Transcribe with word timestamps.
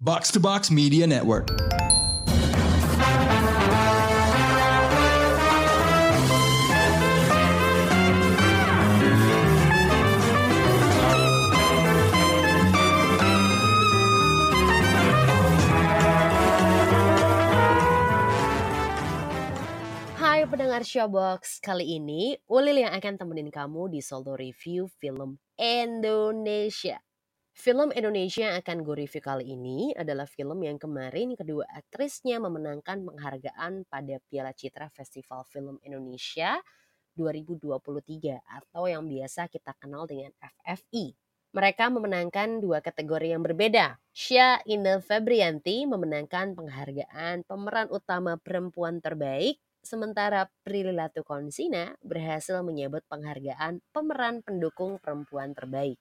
Box 0.00 0.32
to 0.32 0.40
Box 0.40 0.72
Media 0.72 1.04
Network. 1.04 1.52
Hai 20.16 20.48
pendengar 20.48 20.80
Showbox, 20.80 21.60
kali 21.60 22.00
ini 22.00 22.40
Ulil 22.48 22.88
yang 22.88 22.96
akan 22.96 23.20
temenin 23.20 23.52
kamu 23.52 23.92
di 23.92 24.00
solo 24.00 24.32
review 24.32 24.88
film 24.96 25.36
Indonesia. 25.60 27.04
Film 27.50 27.90
Indonesia 27.90 28.46
yang 28.46 28.56
akan 28.62 28.86
gue 28.86 29.06
review 29.06 29.22
kali 29.22 29.58
ini 29.58 29.90
adalah 29.98 30.24
film 30.24 30.62
yang 30.62 30.78
kemarin 30.78 31.34
kedua 31.34 31.66
aktrisnya 31.66 32.38
memenangkan 32.38 33.02
penghargaan 33.02 33.84
pada 33.90 34.22
Piala 34.30 34.54
Citra 34.54 34.86
Festival 34.94 35.42
Film 35.50 35.82
Indonesia 35.82 36.62
2023 37.18 38.38
atau 38.38 38.86
yang 38.86 39.04
biasa 39.10 39.50
kita 39.50 39.74
kenal 39.76 40.06
dengan 40.06 40.30
FFI. 40.38 41.12
Mereka 41.50 41.90
memenangkan 41.90 42.62
dua 42.62 42.78
kategori 42.78 43.34
yang 43.34 43.42
berbeda. 43.42 43.98
Sya 44.14 44.62
Ina 44.70 45.02
Febrianti 45.02 45.82
memenangkan 45.82 46.54
penghargaan 46.54 47.42
pemeran 47.42 47.90
utama 47.90 48.38
perempuan 48.38 49.02
terbaik 49.02 49.58
Sementara 49.80 50.44
Prilly 50.60 50.92
Latukonsina 50.92 51.96
berhasil 52.04 52.60
menyebut 52.60 53.00
penghargaan 53.08 53.80
pemeran 53.96 54.44
pendukung 54.44 55.00
perempuan 55.00 55.56
terbaik. 55.56 55.96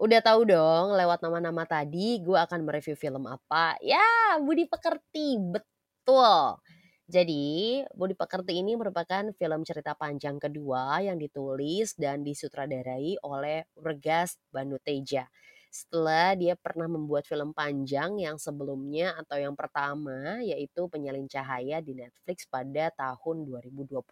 Udah 0.00 0.20
tahu 0.24 0.48
dong 0.48 0.96
lewat 0.96 1.20
nama-nama 1.20 1.62
tadi 1.68 2.18
gue 2.24 2.34
akan 2.34 2.64
mereview 2.64 2.96
film 2.96 3.28
apa? 3.28 3.76
Ya, 3.84 4.02
Budi 4.40 4.64
Pekerti, 4.64 5.36
betul. 5.38 6.58
Jadi, 7.06 7.80
Budi 7.92 8.16
Pekerti 8.16 8.56
ini 8.56 8.72
merupakan 8.72 9.28
film 9.36 9.60
cerita 9.68 9.92
panjang 9.92 10.40
kedua 10.40 11.04
yang 11.04 11.20
ditulis 11.20 11.92
dan 12.00 12.24
disutradarai 12.24 13.20
oleh 13.20 13.68
Regas 13.76 14.40
Banuteja 14.48 15.28
setelah 15.72 16.36
dia 16.36 16.52
pernah 16.52 16.84
membuat 16.84 17.24
film 17.24 17.56
panjang 17.56 18.20
yang 18.20 18.36
sebelumnya 18.36 19.16
atau 19.16 19.40
yang 19.40 19.56
pertama 19.56 20.44
yaitu 20.44 20.84
Penyalin 20.84 21.24
Cahaya 21.24 21.80
di 21.80 21.96
Netflix 21.96 22.44
pada 22.44 22.92
tahun 22.92 23.48
2021. 23.48 24.04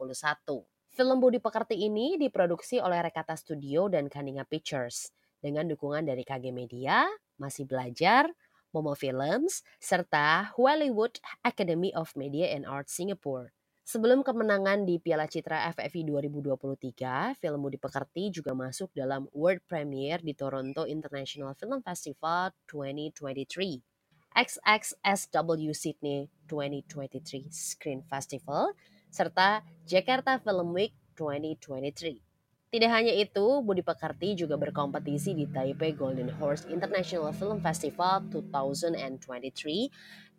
Film 0.91 1.17
Budi 1.21 1.37
Pekerti 1.37 1.85
ini 1.85 2.17
diproduksi 2.17 2.81
oleh 2.81 3.05
Rekata 3.05 3.37
Studio 3.37 3.93
dan 3.93 4.09
Kaninga 4.09 4.49
Pictures 4.49 5.13
dengan 5.41 5.67
dukungan 5.67 6.05
dari 6.05 6.23
KG 6.23 6.53
Media, 6.53 7.09
Masih 7.41 7.65
Belajar, 7.65 8.29
Momo 8.71 8.95
Films, 8.95 9.67
serta 9.83 10.55
Hollywood 10.55 11.19
Academy 11.43 11.91
of 11.97 12.15
Media 12.15 12.55
and 12.55 12.69
Art 12.69 12.87
Singapore. 12.87 13.51
Sebelum 13.83 14.23
kemenangan 14.23 14.87
di 14.87 15.03
Piala 15.03 15.27
Citra 15.27 15.67
FFI 15.75 16.07
2023, 16.07 17.35
film 17.43 17.59
Budi 17.59 17.75
Pekerti 17.75 18.31
juga 18.31 18.55
masuk 18.55 18.95
dalam 18.95 19.27
world 19.35 19.67
premiere 19.67 20.23
di 20.23 20.31
Toronto 20.31 20.87
International 20.87 21.59
Film 21.59 21.83
Festival 21.83 22.55
2023, 22.71 23.83
XXSW 24.31 25.75
Sydney 25.75 26.31
2023 26.47 27.51
Screen 27.51 28.07
Festival, 28.07 28.79
serta 29.11 29.67
Jakarta 29.83 30.39
Film 30.39 30.71
Week 30.71 30.95
2023. 31.19 32.30
Tidak 32.71 32.87
hanya 32.87 33.11
itu, 33.11 33.67
Budi 33.67 33.83
Pekerti 33.83 34.39
juga 34.39 34.55
berkompetisi 34.55 35.35
di 35.35 35.43
Taipei 35.51 35.91
Golden 35.91 36.31
Horse 36.39 36.71
International 36.71 37.35
Film 37.35 37.59
Festival 37.59 38.23
2023 38.31 39.91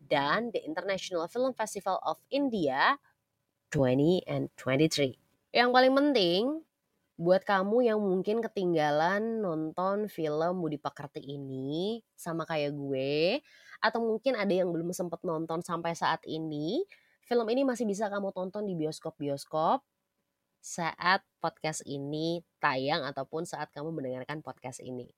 dan 0.07 0.47
the 0.55 0.63
International 0.63 1.27
Film 1.27 1.51
Festival 1.51 1.99
of 2.07 2.23
India 2.31 2.95
20 3.75 4.23
and 4.31 4.47
23. 4.55 5.11
Yang 5.51 5.69
paling 5.75 5.91
penting 5.91 6.63
buat 7.19 7.43
kamu 7.43 7.91
yang 7.91 7.99
mungkin 7.99 8.39
ketinggalan 8.39 9.43
nonton 9.43 10.07
film 10.07 10.63
Budi 10.63 10.79
Pekerti 10.79 11.19
ini 11.35 11.99
sama 12.15 12.47
kayak 12.47 12.71
gue 12.71 13.43
atau 13.83 13.99
mungkin 14.07 14.39
ada 14.39 14.55
yang 14.55 14.71
belum 14.71 14.95
sempat 14.95 15.19
nonton 15.27 15.59
sampai 15.67 15.99
saat 15.99 16.23
ini, 16.23 16.79
film 17.27 17.43
ini 17.51 17.67
masih 17.67 17.83
bisa 17.83 18.07
kamu 18.07 18.31
tonton 18.31 18.63
di 18.63 18.79
bioskop-bioskop 18.79 19.83
saat 20.61 21.25
podcast 21.41 21.81
ini 21.89 22.45
tayang 22.61 23.01
ataupun 23.03 23.43
saat 23.49 23.73
kamu 23.73 23.89
mendengarkan 23.91 24.45
podcast 24.45 24.79
ini. 24.79 25.09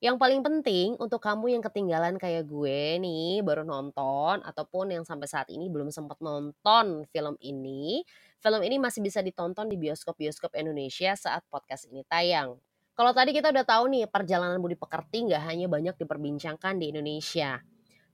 Yang 0.00 0.16
paling 0.16 0.40
penting 0.40 0.96
untuk 0.96 1.20
kamu 1.20 1.56
yang 1.56 1.62
ketinggalan 1.64 2.16
kayak 2.16 2.48
gue 2.48 2.96
nih 3.04 3.44
baru 3.44 3.68
nonton 3.68 4.40
ataupun 4.40 4.96
yang 4.96 5.04
sampai 5.04 5.28
saat 5.28 5.52
ini 5.52 5.68
belum 5.68 5.92
sempat 5.92 6.24
nonton 6.24 7.04
film 7.12 7.36
ini, 7.44 8.00
film 8.40 8.64
ini 8.64 8.80
masih 8.80 9.04
bisa 9.04 9.20
ditonton 9.20 9.68
di 9.68 9.76
bioskop-bioskop 9.76 10.56
Indonesia 10.56 11.12
saat 11.12 11.44
podcast 11.52 11.84
ini 11.92 12.00
tayang. 12.08 12.56
Kalau 12.96 13.12
tadi 13.12 13.36
kita 13.36 13.52
udah 13.52 13.64
tahu 13.64 13.92
nih 13.92 14.08
perjalanan 14.08 14.60
Budi 14.60 14.76
Pekerti 14.76 15.28
nggak 15.28 15.42
hanya 15.44 15.68
banyak 15.68 15.96
diperbincangkan 16.00 16.80
di 16.80 16.96
Indonesia. 16.96 17.60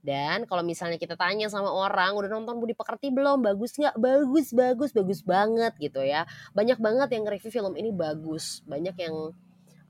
Dan 0.06 0.46
kalau 0.46 0.62
misalnya 0.62 1.02
kita 1.02 1.18
tanya 1.18 1.50
sama 1.50 1.66
orang 1.66 2.14
udah 2.14 2.30
nonton 2.30 2.62
Budi 2.62 2.78
Pekerti 2.78 3.10
belum 3.10 3.42
bagus 3.42 3.74
nggak 3.74 3.98
bagus 3.98 4.54
bagus 4.54 4.90
bagus 4.94 5.20
banget 5.26 5.74
gitu 5.82 5.98
ya 6.06 6.22
banyak 6.54 6.78
banget 6.78 7.18
yang 7.18 7.26
review 7.26 7.50
film 7.50 7.74
ini 7.74 7.90
bagus 7.90 8.62
banyak 8.70 8.94
yang 8.94 9.34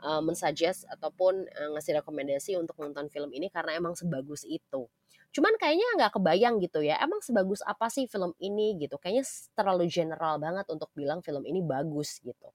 uh, 0.01 0.23
mensuggest 0.25 0.85
ataupun 0.89 1.47
uh, 1.47 1.69
ngasih 1.77 2.01
rekomendasi 2.03 2.57
untuk 2.57 2.77
nonton 2.81 3.09
film 3.09 3.31
ini 3.33 3.49
karena 3.49 3.77
emang 3.77 3.97
sebagus 3.97 4.45
itu. 4.45 4.89
Cuman 5.33 5.53
kayaknya 5.61 5.85
nggak 6.01 6.13
kebayang 6.17 6.57
gitu 6.65 6.81
ya, 6.81 6.97
emang 6.97 7.21
sebagus 7.21 7.61
apa 7.61 7.93
sih 7.93 8.09
film 8.09 8.33
ini 8.41 8.77
gitu. 8.81 8.97
Kayaknya 8.97 9.25
terlalu 9.53 9.85
general 9.89 10.41
banget 10.41 10.65
untuk 10.73 10.89
bilang 10.97 11.21
film 11.21 11.45
ini 11.45 11.61
bagus 11.61 12.25
gitu. 12.25 12.49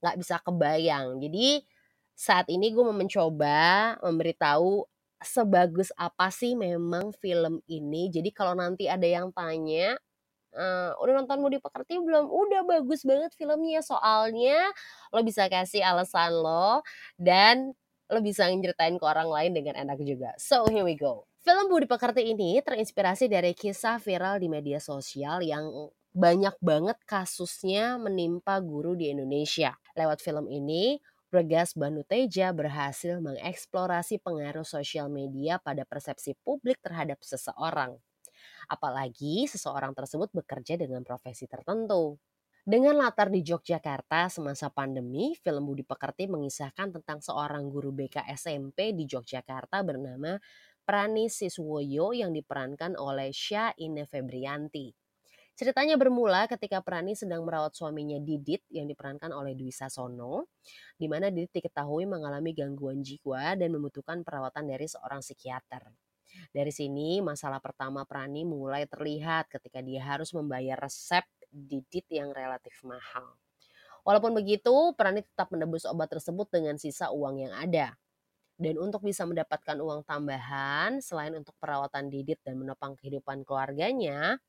Nggak 0.00 0.16
bisa 0.20 0.36
kebayang. 0.40 1.20
Jadi 1.20 1.60
saat 2.14 2.46
ini 2.48 2.70
gue 2.70 2.84
mau 2.86 2.94
mencoba 2.96 3.98
memberitahu 4.00 4.86
sebagus 5.22 5.92
apa 5.94 6.32
sih 6.32 6.56
memang 6.58 7.14
film 7.18 7.60
ini. 7.68 8.10
Jadi 8.10 8.30
kalau 8.34 8.56
nanti 8.56 8.88
ada 8.90 9.06
yang 9.06 9.30
tanya, 9.30 9.94
Uh, 10.54 10.94
udah 11.02 11.18
nonton 11.18 11.42
Budi 11.42 11.58
Pekerti 11.58 11.98
belum? 11.98 12.30
Udah 12.30 12.62
bagus 12.62 13.02
banget 13.02 13.34
filmnya. 13.34 13.82
Soalnya 13.82 14.70
lo 15.10 15.18
bisa 15.26 15.50
kasih 15.50 15.82
alasan 15.82 16.30
lo 16.30 16.78
dan 17.18 17.74
lo 18.06 18.22
bisa 18.22 18.46
ngeritain 18.46 18.94
ke 18.94 19.02
orang 19.02 19.26
lain 19.26 19.50
dengan 19.50 19.74
enak 19.74 19.98
juga. 20.06 20.30
So 20.38 20.70
here 20.70 20.86
we 20.86 20.94
go. 20.94 21.26
Film 21.42 21.66
Budi 21.66 21.90
Pekerti 21.90 22.30
ini 22.30 22.62
terinspirasi 22.62 23.26
dari 23.26 23.50
kisah 23.50 23.98
viral 23.98 24.38
di 24.38 24.46
media 24.46 24.78
sosial 24.78 25.42
yang 25.42 25.90
banyak 26.14 26.54
banget 26.62 27.02
kasusnya 27.02 27.98
menimpa 27.98 28.62
guru 28.62 28.94
di 28.94 29.10
Indonesia. 29.10 29.74
Lewat 29.98 30.22
film 30.22 30.46
ini, 30.46 31.02
Regas 31.34 31.74
Banuteja 31.74 32.54
berhasil 32.54 33.18
mengeksplorasi 33.18 34.22
pengaruh 34.22 34.62
sosial 34.62 35.10
media 35.10 35.58
pada 35.58 35.82
persepsi 35.82 36.38
publik 36.46 36.78
terhadap 36.78 37.18
seseorang 37.26 37.98
apalagi 38.68 39.46
seseorang 39.48 39.92
tersebut 39.92 40.30
bekerja 40.32 40.80
dengan 40.80 41.04
profesi 41.04 41.44
tertentu. 41.48 42.16
Dengan 42.64 42.96
latar 42.96 43.28
di 43.28 43.44
Yogyakarta 43.44 44.32
semasa 44.32 44.72
pandemi, 44.72 45.36
film 45.36 45.68
Budi 45.68 45.84
Pekerti 45.84 46.24
mengisahkan 46.24 46.96
tentang 46.96 47.20
seorang 47.20 47.68
guru 47.68 47.92
BK 47.92 48.24
SMP 48.32 48.96
di 48.96 49.04
Yogyakarta 49.04 49.84
bernama 49.84 50.40
Prani 50.80 51.28
Siswoyo 51.28 52.16
yang 52.16 52.32
diperankan 52.32 52.96
oleh 52.96 53.28
Syah 53.36 53.76
Ine 53.76 54.08
Febrianti. 54.08 55.03
Ceritanya 55.54 55.94
bermula 55.94 56.50
ketika 56.50 56.82
Prani 56.82 57.14
sedang 57.14 57.46
merawat 57.46 57.78
suaminya 57.78 58.18
Didit 58.18 58.66
yang 58.74 58.90
diperankan 58.90 59.30
oleh 59.30 59.54
Dwi 59.54 59.70
Sasono, 59.70 60.50
di 60.98 61.06
mana 61.06 61.30
Didit 61.30 61.54
diketahui 61.62 62.10
mengalami 62.10 62.50
gangguan 62.50 63.06
jiwa 63.06 63.54
dan 63.54 63.70
membutuhkan 63.70 64.26
perawatan 64.26 64.66
dari 64.66 64.90
seorang 64.90 65.22
psikiater. 65.22 65.94
Dari 66.50 66.74
sini 66.74 67.22
masalah 67.22 67.62
pertama 67.62 68.02
Prani 68.02 68.42
mulai 68.42 68.90
terlihat 68.90 69.46
ketika 69.46 69.78
dia 69.78 70.02
harus 70.02 70.34
membayar 70.34 70.74
resep 70.74 71.22
didit 71.54 72.10
yang 72.10 72.34
relatif 72.34 72.74
mahal. 72.82 73.38
Walaupun 74.02 74.34
begitu, 74.34 74.74
Prani 74.98 75.22
tetap 75.22 75.54
menebus 75.54 75.86
obat 75.86 76.10
tersebut 76.10 76.50
dengan 76.50 76.74
sisa 76.82 77.14
uang 77.14 77.46
yang 77.46 77.54
ada. 77.54 77.94
Dan 78.58 78.74
untuk 78.82 79.06
bisa 79.06 79.22
mendapatkan 79.22 79.78
uang 79.78 80.02
tambahan, 80.02 80.98
selain 80.98 81.34
untuk 81.38 81.54
perawatan 81.62 82.10
didit 82.10 82.42
dan 82.42 82.58
menopang 82.58 82.98
kehidupan 82.98 83.46
keluarganya, 83.46 84.42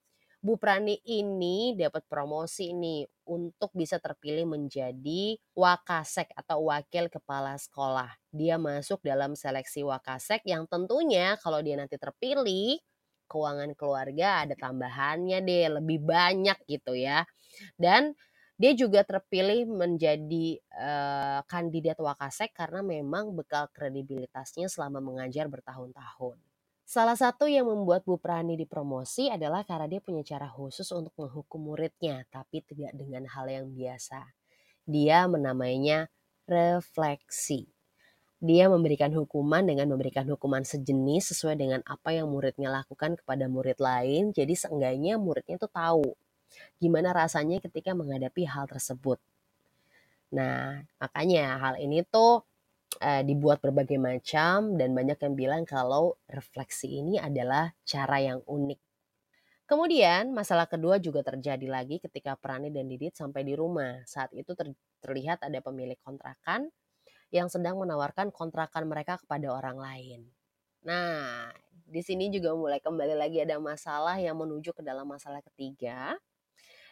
Bu 0.46 0.62
Prani 0.62 1.02
ini 1.10 1.74
dapat 1.74 2.06
promosi 2.06 2.70
nih 2.70 3.02
untuk 3.34 3.74
bisa 3.74 3.98
terpilih 3.98 4.46
menjadi 4.46 5.42
wakasek 5.58 6.30
atau 6.38 6.70
wakil 6.70 7.10
kepala 7.10 7.58
sekolah. 7.58 8.14
Dia 8.30 8.62
masuk 8.62 9.02
dalam 9.02 9.34
seleksi 9.34 9.82
wakasek 9.82 10.46
yang 10.46 10.70
tentunya 10.70 11.34
kalau 11.42 11.66
dia 11.66 11.74
nanti 11.74 11.98
terpilih 11.98 12.78
keuangan 13.26 13.74
keluarga 13.74 14.46
ada 14.46 14.54
tambahannya 14.54 15.42
deh 15.42 15.82
lebih 15.82 16.06
banyak 16.06 16.62
gitu 16.70 16.94
ya. 16.94 17.26
Dan 17.74 18.14
dia 18.62 18.78
juga 18.78 19.02
terpilih 19.02 19.66
menjadi 19.66 20.62
uh, 20.78 21.42
kandidat 21.50 21.98
wakasek 21.98 22.54
karena 22.54 22.86
memang 22.86 23.34
bekal 23.34 23.66
kredibilitasnya 23.74 24.70
selama 24.70 25.02
mengajar 25.02 25.50
bertahun-tahun. 25.50 26.38
Salah 26.86 27.18
satu 27.18 27.50
yang 27.50 27.66
membuat 27.66 28.06
Bu 28.06 28.22
Prani 28.22 28.54
dipromosi 28.54 29.26
adalah 29.34 29.66
karena 29.66 29.90
dia 29.90 29.98
punya 30.06 30.22
cara 30.22 30.46
khusus 30.46 30.86
untuk 30.94 31.18
menghukum 31.18 31.74
muridnya, 31.74 32.30
tapi 32.30 32.62
tidak 32.62 32.94
dengan 32.94 33.26
hal 33.26 33.50
yang 33.50 33.74
biasa. 33.74 34.22
Dia 34.86 35.26
menamainya 35.26 36.14
refleksi. 36.46 37.66
Dia 38.38 38.70
memberikan 38.70 39.10
hukuman 39.18 39.66
dengan 39.66 39.90
memberikan 39.90 40.30
hukuman 40.30 40.62
sejenis 40.62 41.34
sesuai 41.34 41.58
dengan 41.58 41.82
apa 41.90 42.14
yang 42.14 42.30
muridnya 42.30 42.70
lakukan 42.70 43.18
kepada 43.18 43.50
murid 43.50 43.82
lain. 43.82 44.30
Jadi 44.30 44.54
seenggaknya 44.54 45.18
muridnya 45.18 45.58
tuh 45.58 45.74
tahu 45.74 46.14
gimana 46.78 47.12
rasanya 47.12 47.58
ketika 47.66 47.98
menghadapi 47.98 48.46
hal 48.46 48.70
tersebut. 48.70 49.18
Nah, 50.30 50.86
makanya 51.02 51.58
hal 51.58 51.76
ini 51.82 52.06
tuh 52.06 52.46
uh, 53.02 53.24
dibuat 53.24 53.60
berbagai 53.60 54.00
macam 54.00 54.80
dan 54.80 54.96
banyak 54.96 55.20
yang 55.20 55.34
bilang 55.36 55.64
kalau 55.68 56.16
refleksi 56.30 57.02
ini 57.02 57.20
adalah 57.20 57.74
cara 57.84 58.22
yang 58.22 58.40
unik. 58.46 58.80
Kemudian 59.66 60.30
masalah 60.30 60.70
kedua 60.70 61.02
juga 61.02 61.26
terjadi 61.26 61.66
lagi 61.66 61.98
ketika 61.98 62.38
Prani 62.38 62.70
dan 62.70 62.86
Didit 62.86 63.18
sampai 63.18 63.42
di 63.42 63.58
rumah. 63.58 64.06
Saat 64.06 64.30
itu 64.38 64.54
ter 64.54 64.70
terlihat 65.02 65.42
ada 65.42 65.58
pemilik 65.62 65.98
kontrakan 66.06 66.70
yang 67.34 67.50
sedang 67.50 67.82
menawarkan 67.82 68.30
kontrakan 68.30 68.86
mereka 68.86 69.18
kepada 69.18 69.50
orang 69.50 69.82
lain. 69.82 70.22
Nah, 70.86 71.50
di 71.86 72.02
sini 72.06 72.30
juga 72.30 72.54
mulai 72.54 72.78
kembali 72.78 73.18
lagi 73.18 73.42
ada 73.42 73.58
masalah 73.58 74.22
yang 74.22 74.38
menuju 74.38 74.70
ke 74.70 74.86
dalam 74.86 75.10
masalah 75.10 75.42
ketiga, 75.42 76.14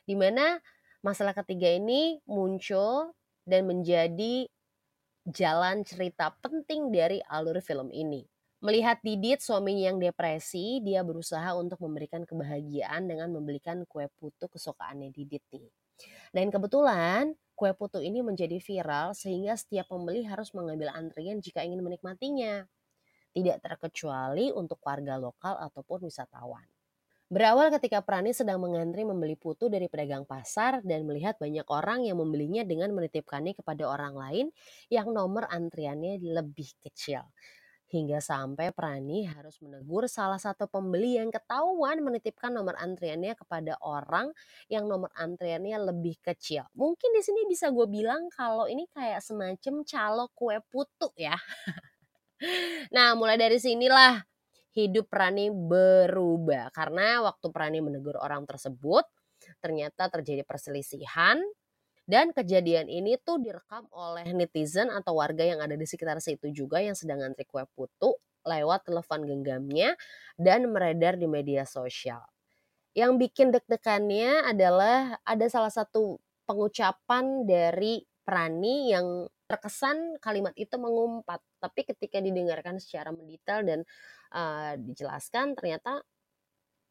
di 0.10 0.18
mana 0.18 0.58
masalah 1.06 1.38
ketiga 1.38 1.70
ini 1.70 2.18
muncul 2.26 3.14
dan 3.46 3.70
menjadi 3.70 4.50
jalan 5.24 5.88
cerita 5.88 6.36
penting 6.44 6.92
dari 6.92 7.24
alur 7.32 7.64
film 7.64 7.90
ini. 7.96 8.28
Melihat 8.64 9.04
Didit, 9.04 9.44
suaminya 9.44 9.92
yang 9.92 10.00
depresi, 10.00 10.80
dia 10.80 11.04
berusaha 11.04 11.52
untuk 11.60 11.84
memberikan 11.84 12.24
kebahagiaan 12.24 13.04
dengan 13.12 13.28
membelikan 13.36 13.84
kue 13.84 14.08
putu 14.16 14.48
kesukaannya 14.48 15.12
Didit 15.12 15.44
nih. 15.52 15.68
Dan 16.32 16.48
kebetulan 16.48 17.36
kue 17.60 17.76
putu 17.76 18.00
ini 18.00 18.24
menjadi 18.24 18.64
viral 18.64 19.12
sehingga 19.20 19.60
setiap 19.60 19.92
pembeli 19.92 20.24
harus 20.24 20.56
mengambil 20.56 20.96
antrian 20.96 21.44
jika 21.44 21.60
ingin 21.60 21.84
menikmatinya. 21.84 22.64
Tidak 23.36 23.60
terkecuali 23.60 24.56
untuk 24.56 24.80
warga 24.80 25.20
lokal 25.20 25.60
ataupun 25.60 26.08
wisatawan. 26.08 26.64
Berawal 27.34 27.74
ketika 27.74 28.06
Prani 28.06 28.30
sedang 28.30 28.62
mengantri 28.62 29.02
membeli 29.02 29.34
putu 29.34 29.66
dari 29.66 29.90
pedagang 29.90 30.22
pasar 30.22 30.86
dan 30.86 31.02
melihat 31.02 31.34
banyak 31.42 31.66
orang 31.66 32.06
yang 32.06 32.22
membelinya 32.22 32.62
dengan 32.62 32.94
menitipkannya 32.94 33.58
kepada 33.58 33.90
orang 33.90 34.14
lain 34.14 34.46
yang 34.94 35.10
nomor 35.10 35.50
antriannya 35.50 36.22
lebih 36.22 36.78
kecil. 36.86 37.26
Hingga 37.90 38.22
sampai 38.22 38.70
Prani 38.70 39.26
harus 39.26 39.58
menegur 39.66 40.06
salah 40.06 40.38
satu 40.38 40.70
pembeli 40.70 41.18
yang 41.18 41.34
ketahuan 41.34 42.06
menitipkan 42.06 42.54
nomor 42.54 42.78
antriannya 42.78 43.34
kepada 43.34 43.82
orang 43.82 44.30
yang 44.70 44.86
nomor 44.86 45.10
antriannya 45.18 45.90
lebih 45.90 46.22
kecil. 46.22 46.70
Mungkin 46.78 47.18
di 47.18 47.22
sini 47.26 47.50
bisa 47.50 47.74
gue 47.74 47.90
bilang 47.90 48.30
kalau 48.30 48.70
ini 48.70 48.86
kayak 48.94 49.26
semacam 49.26 49.82
calo 49.82 50.30
kue 50.38 50.62
putu 50.70 51.10
ya. 51.18 51.34
nah 52.94 53.18
mulai 53.18 53.42
dari 53.42 53.58
sinilah 53.58 54.33
hidup 54.74 55.10
Prani 55.10 55.54
berubah 55.54 56.74
karena 56.74 57.22
waktu 57.22 57.48
Prani 57.54 57.80
menegur 57.80 58.18
orang 58.18 58.46
tersebut 58.50 59.06
ternyata 59.62 60.10
terjadi 60.10 60.42
perselisihan 60.44 61.38
dan 62.04 62.36
kejadian 62.36 62.92
ini 62.92 63.16
tuh 63.22 63.40
direkam 63.40 63.88
oleh 63.96 64.28
netizen 64.36 64.92
atau 64.92 65.16
warga 65.24 65.48
yang 65.48 65.64
ada 65.64 65.80
di 65.80 65.88
sekitar 65.88 66.20
situ 66.20 66.52
juga 66.52 66.84
yang 66.84 66.98
sedang 66.98 67.24
ngantri 67.24 67.48
kue 67.48 67.64
putu 67.72 68.20
lewat 68.44 68.92
telepon 68.92 69.24
genggamnya 69.24 69.96
dan 70.36 70.68
meredar 70.68 71.16
di 71.16 71.32
media 71.32 71.64
sosial. 71.64 72.20
Yang 72.92 73.12
bikin 73.24 73.48
deg-degannya 73.56 74.52
adalah 74.52 75.16
ada 75.24 75.48
salah 75.48 75.72
satu 75.72 76.20
pengucapan 76.44 77.48
dari 77.48 78.04
Prani 78.24 78.92
yang 78.92 79.28
terkesan 79.54 80.18
kalimat 80.18 80.58
itu 80.58 80.74
mengumpat, 80.82 81.38
tapi 81.62 81.86
ketika 81.86 82.18
didengarkan 82.18 82.82
secara 82.82 83.14
mendetail 83.14 83.62
dan 83.62 83.80
uh, 84.34 84.74
dijelaskan 84.82 85.54
ternyata 85.54 86.02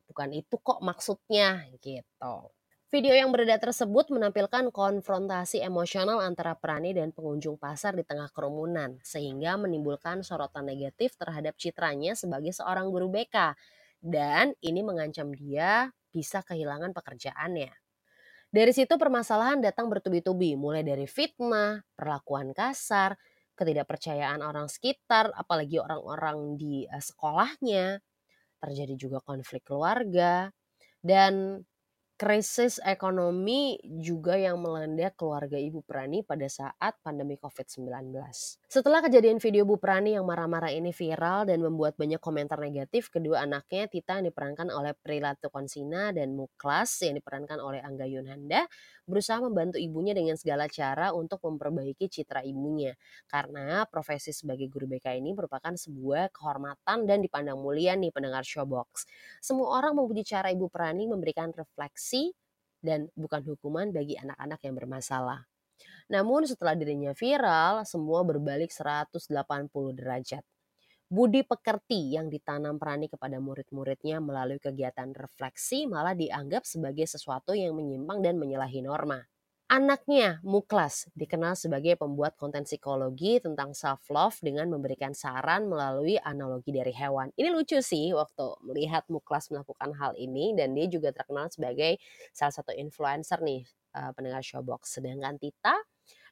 bukan 0.06 0.30
itu 0.30 0.54
kok 0.62 0.78
maksudnya 0.78 1.66
gitu. 1.82 2.54
Video 2.92 3.16
yang 3.16 3.32
beredar 3.32 3.56
tersebut 3.56 4.12
menampilkan 4.12 4.68
konfrontasi 4.68 5.64
emosional 5.64 6.20
antara 6.20 6.52
Prani 6.52 6.92
dan 6.92 7.08
pengunjung 7.08 7.56
pasar 7.56 7.96
di 7.96 8.04
tengah 8.04 8.28
kerumunan, 8.36 9.00
sehingga 9.00 9.56
menimbulkan 9.56 10.20
sorotan 10.20 10.68
negatif 10.68 11.16
terhadap 11.16 11.56
citranya 11.56 12.12
sebagai 12.12 12.52
seorang 12.52 12.92
guru 12.92 13.08
BK. 13.08 13.56
Dan 13.96 14.52
ini 14.60 14.84
mengancam 14.84 15.32
dia 15.32 15.88
bisa 16.12 16.44
kehilangan 16.44 16.92
pekerjaannya. 16.92 17.81
Dari 18.52 18.68
situ 18.76 19.00
permasalahan 19.00 19.64
datang 19.64 19.88
bertubi-tubi, 19.88 20.60
mulai 20.60 20.84
dari 20.84 21.08
fitnah, 21.08 21.80
perlakuan 21.96 22.52
kasar, 22.52 23.16
ketidakpercayaan 23.56 24.44
orang 24.44 24.68
sekitar, 24.68 25.32
apalagi 25.32 25.80
orang-orang 25.80 26.60
di 26.60 26.84
uh, 26.84 27.00
sekolahnya. 27.00 28.04
Terjadi 28.60 28.94
juga 29.00 29.24
konflik 29.24 29.64
keluarga 29.64 30.52
dan 31.00 31.64
krisis 32.16 32.78
ekonomi 32.86 33.76
juga 33.82 34.38
yang 34.38 34.62
melanda 34.62 35.10
keluarga 35.12 35.58
Ibu 35.58 35.82
Prani 35.82 36.22
pada 36.22 36.46
saat 36.46 36.94
pandemi 37.02 37.34
COVID-19. 37.34 38.14
Setelah 38.70 39.02
kejadian 39.02 39.42
video 39.42 39.66
Bu 39.66 39.76
Prani 39.76 40.14
yang 40.14 40.24
marah-marah 40.24 40.70
ini 40.70 40.94
viral 40.94 41.50
dan 41.50 41.58
membuat 41.60 41.98
banyak 41.98 42.22
komentar 42.22 42.62
negatif, 42.62 43.10
kedua 43.10 43.42
anaknya 43.42 43.90
Tita 43.90 44.22
yang 44.22 44.30
diperankan 44.30 44.70
oleh 44.70 44.94
Prilatu 44.94 45.50
Konsina 45.50 46.14
dan 46.14 46.38
Muklas 46.38 47.02
yang 47.02 47.18
diperankan 47.18 47.58
oleh 47.58 47.82
Angga 47.82 48.06
Yunanda 48.06 48.64
berusaha 49.06 49.42
membantu 49.42 49.76
ibunya 49.78 50.14
dengan 50.14 50.38
segala 50.38 50.70
cara 50.70 51.10
untuk 51.10 51.42
memperbaiki 51.42 52.06
citra 52.06 52.46
ibunya. 52.46 52.94
Karena 53.26 53.82
profesi 53.88 54.30
sebagai 54.30 54.70
guru 54.70 54.86
BK 54.86 55.18
ini 55.18 55.34
merupakan 55.34 55.74
sebuah 55.74 56.30
kehormatan 56.30 57.04
dan 57.04 57.18
dipandang 57.20 57.58
mulia 57.58 57.98
nih 57.98 58.14
pendengar 58.14 58.46
Showbox. 58.46 59.06
Semua 59.42 59.82
orang 59.82 59.98
memuji 59.98 60.22
cara 60.26 60.50
Ibu 60.54 60.70
Prani 60.70 61.10
memberikan 61.10 61.50
refleksi 61.50 62.30
dan 62.82 63.06
bukan 63.14 63.42
hukuman 63.46 63.94
bagi 63.94 64.18
anak-anak 64.18 64.60
yang 64.66 64.74
bermasalah. 64.74 65.46
Namun 66.10 66.46
setelah 66.46 66.74
dirinya 66.78 67.14
viral, 67.14 67.86
semua 67.86 68.22
berbalik 68.26 68.70
180 68.70 69.26
derajat. 69.94 70.44
Budi 71.12 71.44
pekerti 71.44 72.16
yang 72.16 72.32
ditanam 72.32 72.80
Prani 72.80 73.04
kepada 73.04 73.36
murid-muridnya 73.36 74.16
melalui 74.24 74.56
kegiatan 74.56 75.12
refleksi 75.12 75.84
malah 75.84 76.16
dianggap 76.16 76.64
sebagai 76.64 77.04
sesuatu 77.04 77.52
yang 77.52 77.76
menyimpang 77.76 78.24
dan 78.24 78.40
menyalahi 78.40 78.80
norma. 78.80 79.20
Anaknya, 79.68 80.40
Muklas, 80.40 81.12
dikenal 81.12 81.52
sebagai 81.52 82.00
pembuat 82.00 82.40
konten 82.40 82.64
psikologi 82.64 83.44
tentang 83.44 83.76
self-love 83.76 84.40
dengan 84.40 84.72
memberikan 84.72 85.12
saran 85.12 85.68
melalui 85.68 86.16
analogi 86.16 86.72
dari 86.72 86.96
hewan. 86.96 87.28
Ini 87.36 87.52
lucu 87.52 87.84
sih 87.84 88.16
waktu 88.16 88.64
melihat 88.64 89.04
Muklas 89.12 89.52
melakukan 89.52 89.92
hal 89.92 90.16
ini 90.16 90.56
dan 90.56 90.72
dia 90.72 90.88
juga 90.88 91.12
terkenal 91.12 91.52
sebagai 91.52 92.00
salah 92.32 92.56
satu 92.56 92.72
influencer 92.72 93.36
nih 93.44 93.68
uh, 94.00 94.16
pendengar 94.16 94.40
Showbox. 94.40 94.96
Sedangkan 94.96 95.36
Tita, 95.36 95.76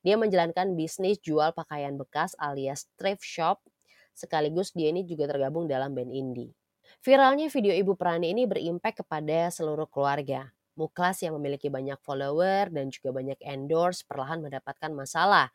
dia 0.01 0.17
menjalankan 0.17 0.73
bisnis 0.73 1.21
jual 1.21 1.53
pakaian 1.53 2.01
bekas 2.01 2.33
alias 2.41 2.89
thrift 2.97 3.21
shop 3.21 3.61
Sekaligus 4.15 4.75
dia 4.75 4.91
ini 4.91 5.07
juga 5.07 5.31
tergabung 5.31 5.71
dalam 5.71 5.95
band 5.97 6.13
indie. 6.13 6.53
Viralnya 7.01 7.47
video 7.49 7.73
Ibu 7.73 7.95
Prani 7.97 8.35
ini 8.35 8.45
berimpact 8.45 9.07
kepada 9.07 9.49
seluruh 9.49 9.87
keluarga. 9.89 10.51
Muklas 10.75 11.23
yang 11.23 11.37
memiliki 11.39 11.69
banyak 11.69 12.01
follower 12.03 12.73
dan 12.73 12.91
juga 12.91 13.15
banyak 13.15 13.39
endorse 13.45 14.03
perlahan 14.05 14.43
mendapatkan 14.43 14.91
masalah. 14.93 15.49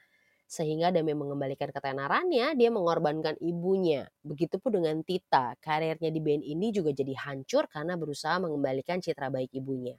Sehingga 0.45 0.93
demi 0.93 1.17
mengembalikan 1.17 1.74
ketenarannya, 1.74 2.53
dia 2.53 2.69
mengorbankan 2.69 3.33
ibunya. 3.41 4.05
Begitupun 4.21 4.77
dengan 4.77 5.01
Tita, 5.01 5.57
karirnya 5.57 6.13
di 6.13 6.21
band 6.21 6.45
ini 6.45 6.69
juga 6.69 6.93
jadi 6.93 7.17
hancur 7.17 7.65
karena 7.65 7.97
berusaha 7.97 8.38
mengembalikan 8.38 9.01
citra 9.01 9.33
baik 9.33 9.50
ibunya. 9.57 9.97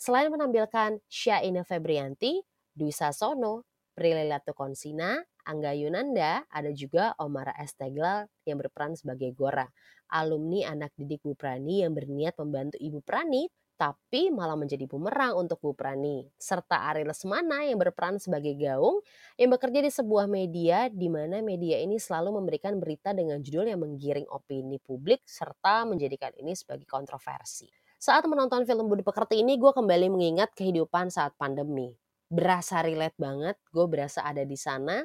Selain 0.00 0.32
menampilkan 0.32 1.04
Syaina 1.12 1.60
Febrianti, 1.60 2.40
Dwi 2.72 2.88
Sasono, 2.88 3.68
Prilly 3.92 4.32
Latukonsina, 4.32 5.20
Angga 5.46 5.72
Yunanda, 5.76 6.44
ada 6.50 6.70
juga 6.72 7.16
Omara 7.16 7.54
Esteglal 7.60 8.28
yang 8.44 8.60
berperan 8.60 8.96
sebagai 8.96 9.32
Gora, 9.36 9.68
alumni 10.10 10.66
anak 10.68 10.92
didik 10.98 11.22
Bu 11.22 11.38
Prani 11.38 11.86
yang 11.86 11.94
berniat 11.94 12.36
membantu 12.38 12.76
Ibu 12.76 13.00
Prani 13.06 13.46
tapi 13.80 14.28
malah 14.28 14.60
menjadi 14.60 14.84
bumerang 14.84 15.40
untuk 15.40 15.56
Bu 15.64 15.72
Prani. 15.72 16.28
Serta 16.36 16.92
Ari 16.92 17.08
Lesmana 17.08 17.64
yang 17.64 17.80
berperan 17.80 18.20
sebagai 18.20 18.52
Gaung 18.52 19.00
yang 19.40 19.48
bekerja 19.56 19.80
di 19.80 19.88
sebuah 19.88 20.28
media 20.28 20.92
di 20.92 21.08
mana 21.08 21.40
media 21.40 21.80
ini 21.80 21.96
selalu 21.96 22.44
memberikan 22.44 22.76
berita 22.76 23.16
dengan 23.16 23.40
judul 23.40 23.72
yang 23.72 23.80
menggiring 23.80 24.28
opini 24.28 24.76
publik 24.84 25.24
serta 25.24 25.88
menjadikan 25.88 26.28
ini 26.36 26.52
sebagai 26.52 26.84
kontroversi. 26.84 27.72
Saat 27.96 28.28
menonton 28.28 28.68
film 28.68 28.84
Budi 28.84 29.00
Pekerti 29.00 29.40
ini 29.40 29.56
gue 29.56 29.72
kembali 29.72 30.12
mengingat 30.12 30.52
kehidupan 30.52 31.08
saat 31.08 31.32
pandemi. 31.40 31.88
Berasa 32.28 32.84
relate 32.84 33.16
banget, 33.16 33.56
gue 33.72 33.88
berasa 33.88 34.28
ada 34.28 34.44
di 34.44 34.60
sana 34.60 35.00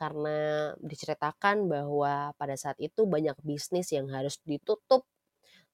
karena 0.00 0.72
diceritakan 0.80 1.68
bahwa 1.68 2.32
pada 2.40 2.56
saat 2.56 2.80
itu 2.80 3.04
banyak 3.04 3.36
bisnis 3.44 3.92
yang 3.92 4.08
harus 4.08 4.40
ditutup 4.48 5.04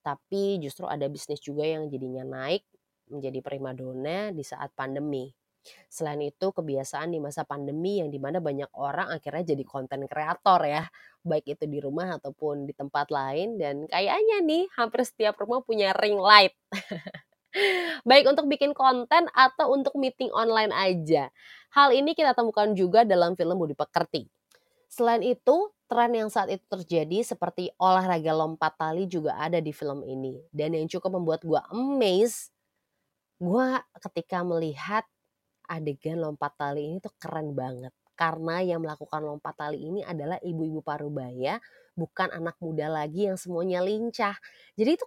tapi 0.06 0.62
justru 0.62 0.86
ada 0.86 1.10
bisnis 1.10 1.42
juga 1.42 1.66
yang 1.66 1.90
jadinya 1.90 2.22
naik 2.22 2.62
menjadi 3.10 3.42
primadona 3.42 4.30
di 4.30 4.46
saat 4.46 4.70
pandemi. 4.78 5.34
Selain 5.90 6.22
itu 6.22 6.54
kebiasaan 6.54 7.10
di 7.10 7.18
masa 7.18 7.42
pandemi 7.42 7.98
yang 7.98 8.06
di 8.06 8.22
mana 8.22 8.38
banyak 8.38 8.70
orang 8.78 9.10
akhirnya 9.10 9.50
jadi 9.50 9.64
konten 9.66 10.06
kreator 10.06 10.62
ya, 10.62 10.86
baik 11.26 11.58
itu 11.58 11.66
di 11.66 11.82
rumah 11.82 12.22
ataupun 12.22 12.70
di 12.70 12.74
tempat 12.78 13.10
lain 13.10 13.58
dan 13.58 13.82
kayaknya 13.90 14.46
nih 14.46 14.64
hampir 14.78 15.02
setiap 15.02 15.34
rumah 15.42 15.58
punya 15.66 15.90
ring 15.98 16.22
light. 16.22 16.54
baik 18.08 18.26
untuk 18.28 18.46
bikin 18.50 18.72
konten 18.76 19.28
atau 19.32 19.72
untuk 19.72 19.96
meeting 19.96 20.30
online 20.32 20.72
aja. 20.72 21.30
Hal 21.72 21.92
ini 21.92 22.16
kita 22.16 22.32
temukan 22.32 22.72
juga 22.72 23.04
dalam 23.04 23.36
film 23.36 23.56
Budi 23.60 23.76
Pekerti. 23.76 24.28
Selain 24.86 25.20
itu, 25.20 25.70
tren 25.90 26.14
yang 26.14 26.30
saat 26.32 26.48
itu 26.48 26.64
terjadi 26.66 27.22
seperti 27.22 27.68
olahraga 27.76 28.32
lompat 28.32 28.80
tali 28.80 29.04
juga 29.04 29.36
ada 29.36 29.60
di 29.60 29.70
film 29.74 30.00
ini. 30.06 30.40
Dan 30.48 30.72
yang 30.72 30.88
cukup 30.88 31.20
membuat 31.20 31.44
gue 31.44 31.60
amazed, 31.74 32.54
gue 33.36 33.68
ketika 34.08 34.40
melihat 34.40 35.04
adegan 35.66 36.22
lompat 36.22 36.54
tali 36.56 36.88
ini 36.88 36.96
tuh 37.02 37.12
keren 37.18 37.52
banget. 37.52 37.92
Karena 38.16 38.64
yang 38.64 38.80
melakukan 38.80 39.20
lompat 39.20 39.60
tali 39.60 39.84
ini 39.84 40.00
adalah 40.00 40.40
ibu-ibu 40.40 40.80
parubaya, 40.80 41.60
bukan 41.92 42.32
anak 42.32 42.56
muda 42.64 42.88
lagi 42.88 43.28
yang 43.28 43.36
semuanya 43.36 43.84
lincah. 43.84 44.32
Jadi 44.72 44.96
itu 44.96 45.06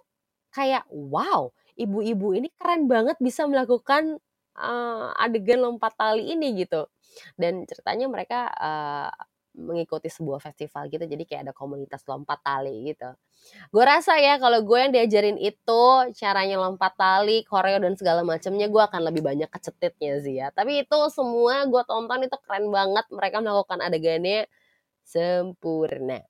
kayak 0.54 0.86
wow, 0.90 1.50
ibu-ibu 1.80 2.36
ini 2.36 2.48
keren 2.56 2.86
banget 2.86 3.16
bisa 3.18 3.48
melakukan 3.48 4.20
uh, 4.56 5.10
adegan 5.16 5.64
lompat 5.64 5.96
tali 5.96 6.32
ini 6.36 6.64
gitu. 6.64 6.86
Dan 7.34 7.64
ceritanya 7.66 8.06
mereka 8.06 8.52
uh, 8.54 9.10
mengikuti 9.50 10.06
sebuah 10.06 10.38
festival 10.38 10.86
gitu 10.86 11.02
jadi 11.10 11.22
kayak 11.26 11.42
ada 11.50 11.54
komunitas 11.54 12.06
lompat 12.06 12.38
tali 12.44 12.94
gitu. 12.94 13.10
Gue 13.74 13.84
rasa 13.84 14.14
ya 14.20 14.38
kalau 14.38 14.62
gue 14.62 14.78
yang 14.78 14.92
diajarin 14.94 15.36
itu 15.40 15.82
caranya 16.14 16.56
lompat 16.60 16.94
tali 16.94 17.42
koreo 17.42 17.82
dan 17.82 17.98
segala 17.98 18.22
macamnya 18.22 18.70
gue 18.70 18.82
akan 18.82 19.00
lebih 19.10 19.22
banyak 19.26 19.50
kecetitnya 19.50 20.12
sih 20.22 20.34
ya. 20.38 20.54
Tapi 20.54 20.86
itu 20.86 20.98
semua 21.10 21.66
gue 21.66 21.82
tonton 21.82 22.20
itu 22.22 22.36
keren 22.46 22.70
banget 22.70 23.06
mereka 23.10 23.42
melakukan 23.42 23.80
adegannya 23.82 24.46
sempurna 25.02 26.29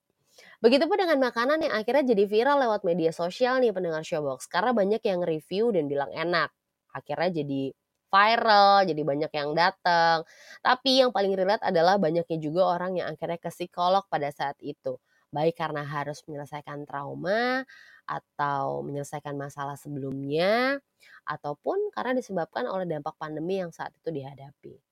Begitupun 0.61 0.93
dengan 0.93 1.17
makanan 1.17 1.65
yang 1.65 1.73
akhirnya 1.73 2.13
jadi 2.13 2.23
viral 2.29 2.61
lewat 2.61 2.85
media 2.85 3.09
sosial 3.09 3.57
nih 3.57 3.73
pendengar 3.73 4.05
Showbox. 4.05 4.45
Karena 4.45 4.77
banyak 4.77 5.01
yang 5.01 5.25
review 5.25 5.73
dan 5.73 5.89
bilang 5.89 6.13
enak. 6.13 6.53
Akhirnya 6.93 7.41
jadi 7.41 7.73
viral, 8.13 8.85
jadi 8.85 9.01
banyak 9.01 9.31
yang 9.33 9.49
datang. 9.57 10.21
Tapi 10.61 11.01
yang 11.01 11.09
paling 11.09 11.33
relate 11.33 11.65
adalah 11.65 11.97
banyaknya 11.97 12.37
juga 12.37 12.77
orang 12.77 13.01
yang 13.01 13.09
akhirnya 13.09 13.41
ke 13.41 13.49
psikolog 13.49 14.05
pada 14.05 14.29
saat 14.29 14.53
itu. 14.61 15.01
Baik 15.33 15.57
karena 15.57 15.81
harus 15.81 16.21
menyelesaikan 16.29 16.85
trauma 16.85 17.65
atau 18.05 18.85
menyelesaikan 18.85 19.33
masalah 19.39 19.79
sebelumnya 19.79 20.77
ataupun 21.25 21.89
karena 21.95 22.13
disebabkan 22.19 22.67
oleh 22.69 22.85
dampak 22.85 23.15
pandemi 23.17 23.63
yang 23.63 23.73
saat 23.73 23.95
itu 23.97 24.13
dihadapi. 24.13 24.90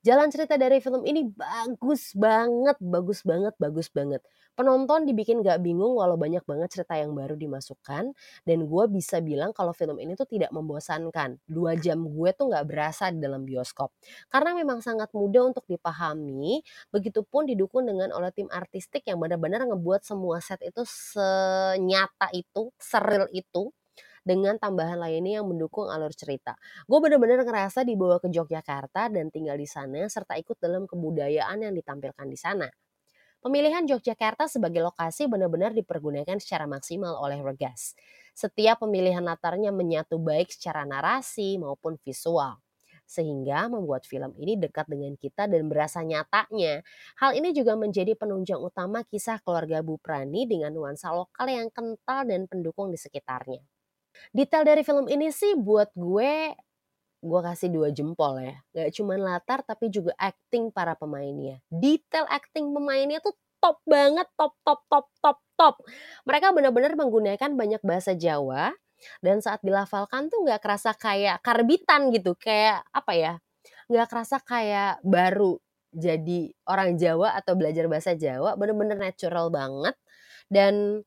Jalan 0.00 0.32
cerita 0.32 0.56
dari 0.56 0.80
film 0.80 1.04
ini 1.04 1.28
bagus 1.28 2.16
banget, 2.16 2.80
bagus 2.80 3.20
banget, 3.20 3.52
bagus 3.60 3.92
banget. 3.92 4.24
Penonton 4.56 5.04
dibikin 5.04 5.44
gak 5.44 5.60
bingung 5.60 5.92
walau 5.92 6.16
banyak 6.16 6.40
banget 6.48 6.72
cerita 6.72 6.96
yang 6.96 7.12
baru 7.12 7.36
dimasukkan. 7.36 8.16
Dan 8.48 8.58
gue 8.64 8.84
bisa 8.88 9.20
bilang 9.20 9.52
kalau 9.52 9.76
film 9.76 10.00
ini 10.00 10.16
tuh 10.16 10.24
tidak 10.24 10.56
membosankan. 10.56 11.36
Dua 11.44 11.76
jam 11.76 12.00
gue 12.08 12.30
tuh 12.32 12.48
gak 12.48 12.64
berasa 12.64 13.12
di 13.12 13.20
dalam 13.20 13.44
bioskop. 13.44 13.92
Karena 14.32 14.56
memang 14.56 14.80
sangat 14.80 15.12
mudah 15.12 15.52
untuk 15.52 15.68
dipahami. 15.68 16.64
Begitupun 16.88 17.52
didukung 17.52 17.84
dengan 17.84 18.08
oleh 18.16 18.32
tim 18.32 18.48
artistik 18.48 19.04
yang 19.04 19.20
benar-benar 19.20 19.68
ngebuat 19.68 20.00
semua 20.00 20.40
set 20.40 20.64
itu 20.64 20.80
senyata 20.88 22.32
itu, 22.32 22.72
seril 22.80 23.28
itu 23.36 23.68
dengan 24.20 24.56
tambahan 24.60 25.00
lainnya 25.00 25.40
yang 25.42 25.46
mendukung 25.48 25.88
alur 25.88 26.12
cerita. 26.12 26.56
Gue 26.84 26.98
bener-bener 27.00 27.42
ngerasa 27.42 27.82
dibawa 27.82 28.20
ke 28.20 28.28
Yogyakarta 28.28 29.08
dan 29.12 29.32
tinggal 29.32 29.56
di 29.56 29.66
sana 29.68 30.06
serta 30.06 30.36
ikut 30.36 30.56
dalam 30.60 30.84
kebudayaan 30.84 31.64
yang 31.64 31.74
ditampilkan 31.74 32.26
di 32.28 32.38
sana. 32.38 32.68
Pemilihan 33.40 33.88
Yogyakarta 33.88 34.52
sebagai 34.52 34.84
lokasi 34.84 35.24
benar-benar 35.24 35.72
dipergunakan 35.72 36.36
secara 36.36 36.68
maksimal 36.68 37.16
oleh 37.16 37.40
Regas. 37.40 37.96
Setiap 38.36 38.84
pemilihan 38.84 39.24
latarnya 39.24 39.72
menyatu 39.72 40.20
baik 40.20 40.52
secara 40.52 40.84
narasi 40.84 41.56
maupun 41.56 41.96
visual 42.04 42.60
sehingga 43.10 43.66
membuat 43.66 44.06
film 44.06 44.30
ini 44.38 44.54
dekat 44.54 44.86
dengan 44.86 45.18
kita 45.18 45.50
dan 45.50 45.66
berasa 45.66 46.06
nyatanya. 46.06 46.86
Hal 47.18 47.34
ini 47.34 47.50
juga 47.50 47.74
menjadi 47.74 48.14
penunjang 48.14 48.62
utama 48.62 49.02
kisah 49.02 49.42
keluarga 49.42 49.82
Bu 49.82 49.98
Prani 49.98 50.46
dengan 50.46 50.70
nuansa 50.70 51.10
lokal 51.10 51.50
yang 51.50 51.68
kental 51.74 52.22
dan 52.30 52.46
pendukung 52.46 52.94
di 52.94 52.98
sekitarnya. 53.02 53.79
Detail 54.30 54.64
dari 54.66 54.82
film 54.86 55.06
ini 55.10 55.30
sih 55.34 55.56
buat 55.58 55.90
gue 55.94 56.54
gue 57.20 57.40
kasih 57.44 57.68
dua 57.68 57.92
jempol 57.92 58.40
ya. 58.40 58.56
Gak 58.72 58.90
cuma 58.96 59.14
latar 59.20 59.60
tapi 59.64 59.92
juga 59.92 60.16
acting 60.16 60.72
para 60.72 60.96
pemainnya. 60.96 61.60
Detail 61.68 62.24
acting 62.32 62.72
pemainnya 62.72 63.20
tuh 63.20 63.36
top 63.60 63.84
banget, 63.84 64.24
top, 64.40 64.56
top, 64.64 64.80
top, 64.88 65.06
top, 65.20 65.38
top. 65.54 65.74
Mereka 66.24 66.56
benar-benar 66.56 66.96
menggunakan 66.96 67.50
banyak 67.52 67.82
bahasa 67.84 68.16
Jawa 68.16 68.72
dan 69.20 69.44
saat 69.44 69.60
dilafalkan 69.60 70.32
tuh 70.32 70.44
nggak 70.48 70.60
kerasa 70.64 70.96
kayak 70.96 71.44
karbitan 71.44 72.08
gitu, 72.12 72.32
kayak 72.40 72.84
apa 72.92 73.12
ya? 73.12 73.34
Nggak 73.92 74.06
kerasa 74.08 74.40
kayak 74.40 75.04
baru 75.04 75.60
jadi 75.92 76.54
orang 76.70 76.96
Jawa 76.96 77.36
atau 77.36 77.58
belajar 77.58 77.84
bahasa 77.90 78.16
Jawa, 78.16 78.54
bener-bener 78.56 78.96
natural 78.96 79.50
banget 79.52 79.98
dan 80.48 81.04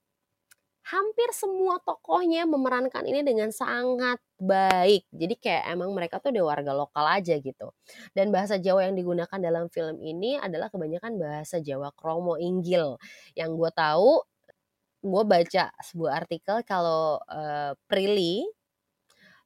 hampir 0.83 1.29
semua 1.31 1.79
tokohnya 1.79 2.43
memerankan 2.43 3.07
ini 3.07 3.23
dengan 3.23 3.49
sangat 3.55 4.19
baik. 4.35 5.07
Jadi 5.15 5.35
kayak 5.39 5.63
emang 5.71 5.95
mereka 5.95 6.19
tuh 6.19 6.35
udah 6.35 6.43
warga 6.43 6.71
lokal 6.75 7.07
aja 7.07 7.39
gitu. 7.39 7.71
Dan 8.11 8.35
bahasa 8.35 8.59
Jawa 8.59 8.91
yang 8.91 8.95
digunakan 8.99 9.39
dalam 9.39 9.71
film 9.71 10.03
ini 10.03 10.35
adalah 10.35 10.67
kebanyakan 10.67 11.15
bahasa 11.15 11.63
Jawa 11.63 11.95
Kromo 11.95 12.35
Inggil. 12.35 12.99
Yang 13.31 13.51
gue 13.55 13.71
tahu, 13.71 14.11
gue 15.03 15.23
baca 15.23 15.63
sebuah 15.79 16.11
artikel 16.19 16.57
kalau 16.67 17.23
uh, 17.31 17.71
Prilly 17.87 18.43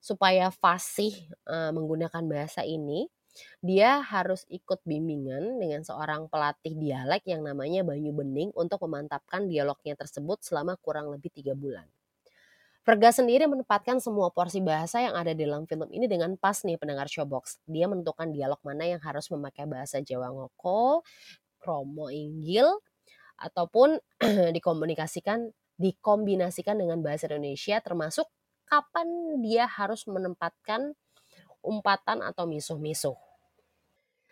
supaya 0.01 0.49
fasih 0.49 1.13
uh, 1.45 1.69
menggunakan 1.73 2.23
bahasa 2.25 2.65
ini, 2.65 3.09
dia 3.59 4.01
harus 4.03 4.45
ikut 4.47 4.81
bimbingan 4.83 5.57
dengan 5.61 5.81
seorang 5.83 6.29
pelatih 6.31 6.77
dialek 6.77 7.25
yang 7.25 7.41
namanya 7.41 7.83
Banyu 7.83 8.13
Bening 8.13 8.55
untuk 8.57 8.83
memantapkan 8.85 9.45
dialognya 9.45 9.97
tersebut 9.97 10.41
selama 10.41 10.75
kurang 10.79 11.09
lebih 11.11 11.29
tiga 11.33 11.57
bulan. 11.57 11.85
Verga 12.87 13.11
sendiri 13.11 13.51
menempatkan 13.51 13.99
semua 13.99 14.31
porsi 14.31 14.63
bahasa 14.63 15.03
yang 15.03 15.11
ada 15.11 15.35
dalam 15.35 15.67
film 15.67 15.91
ini 15.91 16.07
dengan 16.07 16.39
pas 16.39 16.63
nih 16.63 16.79
pendengar 16.79 17.11
showbox. 17.11 17.59
Dia 17.67 17.83
menentukan 17.83 18.31
dialog 18.31 18.63
mana 18.63 18.87
yang 18.87 19.03
harus 19.03 19.27
memakai 19.27 19.67
bahasa 19.67 19.99
Jawa 19.99 20.31
ngoko, 20.31 21.03
kromo 21.59 22.07
inggil, 22.07 22.79
ataupun 23.35 23.99
dikomunikasikan, 24.55 25.51
dikombinasikan 25.75 26.79
dengan 26.79 27.03
bahasa 27.03 27.27
Indonesia 27.27 27.75
termasuk 27.83 28.31
kapan 28.71 29.39
dia 29.43 29.67
harus 29.67 30.07
menempatkan 30.07 30.95
umpatan 31.59 32.23
atau 32.23 32.47
misuh-misuh. 32.47 33.26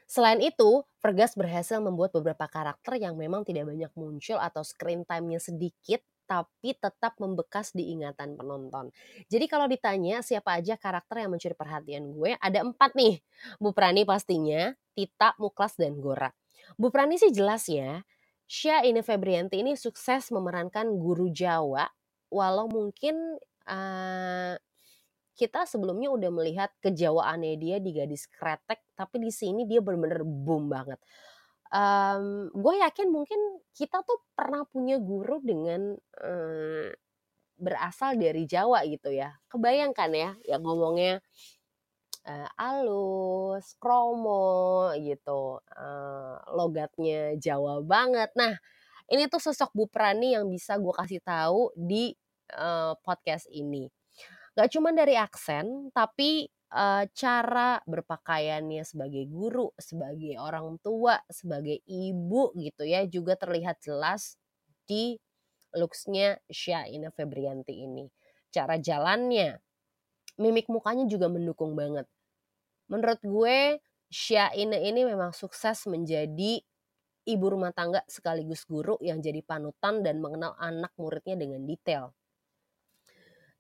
Selain 0.06 0.38
itu, 0.42 0.86
Vergas 1.02 1.38
berhasil 1.38 1.78
membuat 1.82 2.14
beberapa 2.18 2.50
karakter 2.50 2.98
yang 2.98 3.14
memang 3.14 3.46
tidak 3.46 3.70
banyak 3.70 3.94
muncul 3.94 4.38
atau 4.42 4.66
screen 4.66 5.06
time-nya 5.06 5.38
sedikit 5.38 6.02
tapi 6.26 6.74
tetap 6.74 7.14
membekas 7.22 7.70
di 7.72 7.94
ingatan 7.94 8.34
penonton. 8.34 8.90
Jadi 9.30 9.46
kalau 9.46 9.70
ditanya 9.70 10.26
siapa 10.26 10.58
aja 10.58 10.74
karakter 10.74 11.22
yang 11.22 11.30
mencuri 11.30 11.54
perhatian 11.54 12.10
gue, 12.10 12.34
ada 12.42 12.66
empat 12.66 12.98
nih. 12.98 13.22
Bu 13.62 13.72
Prani 13.78 14.04
pastinya, 14.04 14.74
Tita, 14.98 15.38
Muklas, 15.38 15.78
dan 15.78 16.02
Gora. 16.02 16.34
Bu 16.82 16.90
Prani 16.90 17.22
sih 17.22 17.30
jelas 17.30 17.70
ya, 17.70 18.02
Syah 18.46 18.86
ini 18.86 19.02
Febrianti 19.02 19.62
ini 19.62 19.74
sukses 19.74 20.30
memerankan 20.30 20.90
guru 20.98 21.34
Jawa, 21.34 21.86
walau 22.30 22.70
mungkin 22.70 23.38
uh, 23.66 24.54
kita 25.36 25.68
sebelumnya 25.68 26.10
udah 26.10 26.32
melihat 26.32 26.72
kejawaannya 26.80 27.60
dia 27.60 27.78
di 27.84 27.92
Gadis 27.92 28.26
Kretek, 28.32 28.82
tapi 28.96 29.20
di 29.20 29.30
sini 29.30 29.68
dia 29.68 29.84
benar-benar 29.84 30.24
boom 30.24 30.72
banget. 30.72 31.00
Um, 31.76 32.48
gue 32.56 32.80
yakin 32.80 33.12
mungkin 33.12 33.38
kita 33.76 34.00
tuh 34.08 34.24
pernah 34.32 34.64
punya 34.64 34.96
guru 34.96 35.44
dengan 35.44 35.92
um, 36.24 36.88
berasal 37.60 38.16
dari 38.16 38.48
Jawa 38.48 38.88
gitu 38.88 39.12
ya. 39.12 39.36
Kebayangkan 39.52 40.12
ya, 40.16 40.32
yang 40.48 40.64
ngomongnya 40.64 41.20
uh, 42.24 42.50
alus, 42.56 43.76
kromo 43.76 44.92
gitu, 44.96 45.60
uh, 45.60 46.36
logatnya 46.56 47.36
Jawa 47.36 47.84
banget. 47.84 48.32
Nah, 48.40 48.56
ini 49.12 49.28
tuh 49.28 49.44
sosok 49.44 49.76
Bu 49.76 49.86
Prani 49.92 50.34
yang 50.34 50.48
bisa 50.48 50.80
gue 50.80 50.94
kasih 50.96 51.22
tahu 51.22 51.76
di 51.76 52.16
uh, 52.56 52.96
podcast 53.04 53.52
ini. 53.52 53.92
Gak 54.56 54.72
cuma 54.72 54.96
dari 54.96 55.20
aksen, 55.20 55.92
tapi 55.92 56.48
uh, 56.72 57.04
cara 57.12 57.84
berpakaiannya 57.84 58.88
sebagai 58.88 59.28
guru, 59.28 59.68
sebagai 59.76 60.40
orang 60.40 60.80
tua, 60.80 61.20
sebagai 61.28 61.84
ibu 61.84 62.56
gitu 62.56 62.88
ya 62.88 63.04
juga 63.04 63.36
terlihat 63.36 63.84
jelas 63.84 64.40
di 64.88 65.20
looksnya 65.76 66.40
Syaina 66.48 67.12
Febrianti 67.12 67.84
ini. 67.84 68.08
Cara 68.48 68.80
jalannya, 68.80 69.60
mimik 70.40 70.72
mukanya 70.72 71.04
juga 71.04 71.28
mendukung 71.28 71.76
banget. 71.76 72.08
Menurut 72.88 73.20
gue 73.28 73.84
Syaina 74.08 74.80
ini 74.80 75.04
memang 75.04 75.36
sukses 75.36 75.84
menjadi 75.92 76.64
ibu 77.26 77.46
rumah 77.50 77.74
tangga 77.76 78.06
sekaligus 78.08 78.64
guru 78.64 78.96
yang 79.02 79.20
jadi 79.20 79.42
panutan 79.44 80.06
dan 80.06 80.22
mengenal 80.24 80.56
anak 80.62 80.94
muridnya 80.96 81.36
dengan 81.36 81.66
detail. 81.66 82.16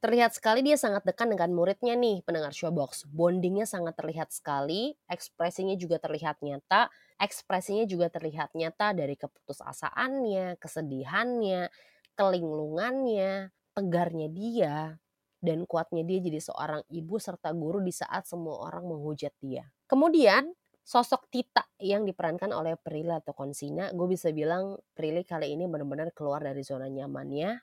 Terlihat 0.05 0.37
sekali 0.37 0.61
dia 0.61 0.77
sangat 0.77 1.01
dekat 1.01 1.33
dengan 1.33 1.49
muridnya 1.49 1.97
nih, 1.97 2.21
pendengar 2.21 2.53
Showbox. 2.53 3.09
Bondingnya 3.09 3.65
sangat 3.65 3.97
terlihat 3.97 4.29
sekali, 4.29 4.93
ekspresinya 5.09 5.73
juga 5.73 5.97
terlihat 5.97 6.45
nyata, 6.45 6.93
ekspresinya 7.17 7.89
juga 7.89 8.13
terlihat 8.13 8.53
nyata 8.53 8.93
dari 8.93 9.17
keputusasaannya, 9.17 10.61
kesedihannya, 10.61 11.73
kelinglungannya, 12.13 13.49
tegarnya 13.73 14.29
dia, 14.29 15.01
dan 15.41 15.65
kuatnya 15.65 16.05
dia 16.05 16.21
jadi 16.21 16.37
seorang 16.37 16.85
ibu 16.93 17.17
serta 17.17 17.49
guru 17.57 17.81
di 17.81 17.89
saat 17.89 18.29
semua 18.29 18.61
orang 18.61 18.85
menghujat 18.85 19.33
dia. 19.41 19.65
Kemudian 19.89 20.53
sosok 20.85 21.33
Tita 21.33 21.65
yang 21.81 22.05
diperankan 22.05 22.53
oleh 22.53 22.77
Prilly 22.77 23.09
atau 23.09 23.33
Konsina, 23.33 23.89
gue 23.89 24.05
bisa 24.05 24.29
bilang 24.29 24.77
Prilly 24.93 25.25
kali 25.25 25.57
ini 25.57 25.65
benar-benar 25.65 26.13
keluar 26.13 26.45
dari 26.45 26.61
zona 26.61 26.85
nyamannya. 26.93 27.57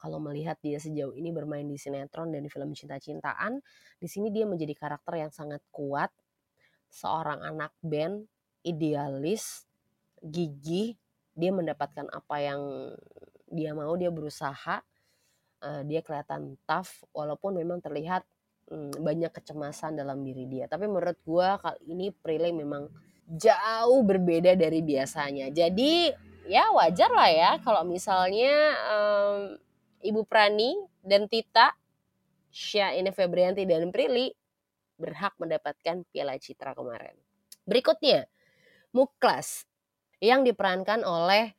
Kalau 0.00 0.16
melihat 0.16 0.56
dia 0.64 0.80
sejauh 0.80 1.12
ini 1.12 1.28
bermain 1.28 1.68
di 1.68 1.76
sinetron 1.76 2.32
dan 2.32 2.40
di 2.40 2.48
film 2.48 2.72
cinta-cintaan, 2.72 3.60
di 4.00 4.08
sini 4.08 4.32
dia 4.32 4.48
menjadi 4.48 4.72
karakter 4.72 5.20
yang 5.20 5.28
sangat 5.28 5.60
kuat, 5.68 6.08
seorang 6.88 7.44
anak 7.44 7.76
band, 7.84 8.24
idealis, 8.64 9.68
gigih, 10.24 10.96
dia 11.36 11.50
mendapatkan 11.52 12.08
apa 12.08 12.36
yang 12.40 12.60
dia 13.52 13.76
mau, 13.76 13.92
dia 14.00 14.08
berusaha, 14.08 14.80
uh, 15.60 15.82
dia 15.84 16.00
kelihatan 16.00 16.56
tough, 16.64 17.04
walaupun 17.12 17.60
memang 17.60 17.84
terlihat 17.84 18.24
hmm, 18.72 19.04
banyak 19.04 19.30
kecemasan 19.36 20.00
dalam 20.00 20.24
diri 20.24 20.48
dia. 20.48 20.64
Tapi 20.64 20.88
menurut 20.88 21.20
gue 21.20 21.48
kali 21.60 21.80
ini 21.92 22.08
Prilly 22.08 22.56
memang 22.56 22.88
jauh 23.30 24.00
berbeda 24.02 24.56
dari 24.56 24.80
biasanya. 24.80 25.52
Jadi 25.52 26.10
ya 26.50 26.72
wajar 26.74 27.10
lah 27.12 27.30
ya 27.30 27.50
kalau 27.62 27.86
misalnya 27.86 28.74
um, 28.90 29.38
Ibu 30.00 30.24
Prani 30.24 30.76
dan 31.04 31.28
Tita, 31.28 31.76
Syaina 32.48 33.12
Febrianti 33.12 33.68
dan 33.68 33.92
Prilly 33.92 34.32
berhak 34.96 35.36
mendapatkan 35.40 36.04
Piala 36.08 36.36
Citra 36.36 36.76
kemarin. 36.76 37.16
Berikutnya, 37.64 38.28
Muklas 38.90 39.64
yang 40.18 40.42
diperankan 40.42 41.06
oleh 41.06 41.54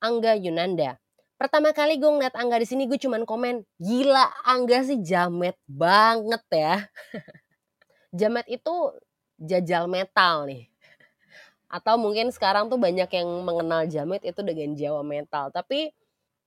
Angga 0.00 0.38
Yunanda. 0.38 0.96
Pertama 1.34 1.72
kali 1.72 1.96
gue 1.96 2.08
ngeliat 2.08 2.36
Angga 2.36 2.60
di 2.60 2.68
sini 2.68 2.84
gue 2.84 3.00
cuman 3.00 3.24
komen, 3.24 3.64
gila 3.80 4.28
Angga 4.44 4.84
sih 4.84 5.00
jamet 5.00 5.56
banget 5.66 6.44
ya. 6.52 6.76
jamet 8.18 8.46
itu 8.48 8.72
jajal 9.40 9.88
metal 9.88 10.46
nih. 10.46 10.68
Atau 11.66 11.96
mungkin 11.96 12.28
sekarang 12.28 12.68
tuh 12.68 12.76
banyak 12.76 13.08
yang 13.08 13.28
mengenal 13.42 13.88
jamet 13.88 14.20
itu 14.26 14.40
dengan 14.44 14.76
Jawa 14.76 15.02
metal. 15.02 15.48
Tapi 15.48 15.90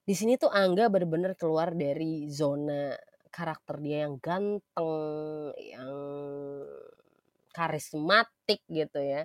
di 0.07 0.13
sini 0.17 0.35
tuh 0.39 0.51
Angga 0.51 0.91
bener-bener 0.91 1.33
keluar 1.39 1.71
dari 1.75 2.27
zona 2.31 2.93
karakter 3.33 3.81
dia 3.81 4.05
yang 4.07 4.15
ganteng, 4.21 5.51
yang 5.57 5.95
karismatik 7.53 8.61
gitu 8.69 8.99
ya 9.01 9.23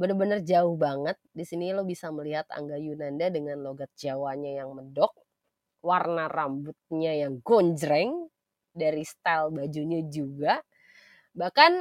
bener-bener 0.00 0.42
jauh 0.42 0.74
banget. 0.80 1.14
Di 1.30 1.46
sini 1.46 1.70
lo 1.76 1.86
bisa 1.86 2.10
melihat 2.10 2.48
Angga 2.50 2.80
Yunanda 2.80 3.30
dengan 3.30 3.62
logat 3.62 3.92
Jawanya 3.94 4.64
yang 4.64 4.74
medok, 4.74 5.14
warna 5.84 6.26
rambutnya 6.26 7.14
yang 7.16 7.40
gonjreng, 7.44 8.28
dari 8.74 9.04
style 9.06 9.52
bajunya 9.54 10.02
juga. 10.08 10.60
Bahkan 11.36 11.72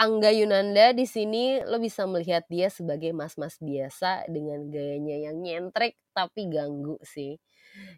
Angga 0.00 0.30
Yunanda 0.34 0.90
di 0.94 1.06
sini 1.06 1.62
lo 1.62 1.78
bisa 1.78 2.04
melihat 2.10 2.44
dia 2.50 2.68
sebagai 2.72 3.14
mas-mas 3.14 3.58
biasa 3.62 4.26
dengan 4.30 4.66
gayanya 4.70 5.30
yang 5.30 5.38
nyentrik 5.42 5.94
tapi 6.14 6.50
ganggu 6.50 6.98
sih. 7.06 7.38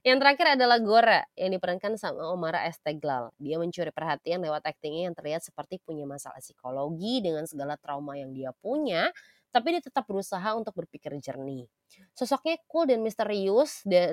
Yang 0.04 0.16
terakhir 0.22 0.46
adalah 0.56 0.78
Gora 0.80 1.20
yang 1.36 1.52
diperankan 1.52 1.98
sama 2.00 2.30
Omara 2.32 2.64
Esteglal. 2.68 3.32
Dia 3.36 3.60
mencuri 3.60 3.92
perhatian 3.92 4.40
lewat 4.40 4.64
aktingnya 4.64 5.10
yang 5.10 5.16
terlihat 5.16 5.42
seperti 5.44 5.82
punya 5.82 6.08
masalah 6.08 6.40
psikologi 6.40 7.20
dengan 7.20 7.44
segala 7.44 7.76
trauma 7.76 8.16
yang 8.16 8.32
dia 8.32 8.54
punya 8.56 9.12
tapi 9.56 9.72
dia 9.72 9.80
tetap 9.80 10.04
berusaha 10.04 10.52
untuk 10.52 10.76
berpikir 10.76 11.16
jernih. 11.16 11.64
Sosoknya 12.12 12.60
cool 12.68 12.84
dan 12.92 13.00
misterius 13.00 13.80
dan 13.88 14.12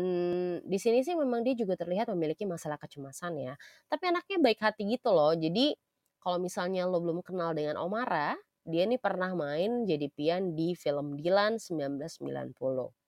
di 0.64 0.80
sini 0.80 1.04
sih 1.04 1.20
memang 1.20 1.44
dia 1.44 1.52
juga 1.52 1.76
terlihat 1.76 2.08
memiliki 2.16 2.48
masalah 2.48 2.80
kecemasan 2.80 3.36
ya. 3.44 3.54
Tapi 3.92 4.08
anaknya 4.08 4.40
baik 4.40 4.64
hati 4.64 4.88
gitu 4.88 5.12
loh. 5.12 5.36
Jadi 5.36 5.76
kalau 6.24 6.40
misalnya 6.40 6.88
lo 6.88 7.04
belum 7.04 7.20
kenal 7.20 7.52
dengan 7.52 7.76
Omara, 7.76 8.40
dia 8.64 8.88
nih 8.88 8.96
pernah 8.96 9.36
main 9.36 9.84
jadi 9.84 10.08
pian 10.16 10.56
di 10.56 10.80
film 10.80 11.20
Dilan 11.20 11.60
1990. 11.60 13.03